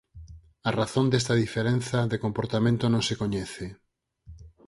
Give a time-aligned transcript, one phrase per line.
[0.69, 3.65] A razón desta diferenza de comportamento non se coñece.